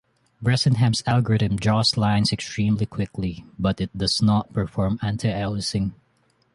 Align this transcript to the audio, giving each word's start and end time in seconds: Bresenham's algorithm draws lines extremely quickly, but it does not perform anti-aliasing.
Bresenham's 0.41 1.03
algorithm 1.05 1.57
draws 1.57 1.95
lines 1.95 2.33
extremely 2.33 2.87
quickly, 2.87 3.45
but 3.59 3.79
it 3.79 3.95
does 3.95 4.19
not 4.19 4.51
perform 4.51 4.97
anti-aliasing. 5.03 5.91